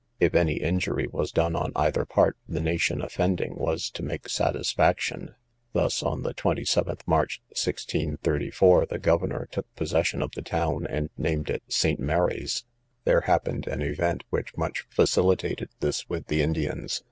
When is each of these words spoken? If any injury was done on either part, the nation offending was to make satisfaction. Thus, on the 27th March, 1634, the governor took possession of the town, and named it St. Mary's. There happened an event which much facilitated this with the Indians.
If 0.19 0.33
any 0.33 0.55
injury 0.55 1.05
was 1.05 1.31
done 1.31 1.55
on 1.55 1.73
either 1.75 2.05
part, 2.05 2.35
the 2.47 2.59
nation 2.59 3.03
offending 3.03 3.55
was 3.55 3.87
to 3.91 4.01
make 4.01 4.27
satisfaction. 4.29 5.35
Thus, 5.73 6.01
on 6.01 6.23
the 6.23 6.33
27th 6.33 7.01
March, 7.05 7.39
1634, 7.49 8.87
the 8.87 8.97
governor 8.97 9.47
took 9.51 9.67
possession 9.75 10.23
of 10.23 10.31
the 10.31 10.41
town, 10.41 10.87
and 10.89 11.11
named 11.19 11.51
it 11.51 11.61
St. 11.67 11.99
Mary's. 11.99 12.65
There 13.03 13.21
happened 13.21 13.67
an 13.67 13.83
event 13.83 14.23
which 14.31 14.57
much 14.57 14.87
facilitated 14.89 15.69
this 15.81 16.09
with 16.09 16.25
the 16.25 16.41
Indians. 16.41 16.99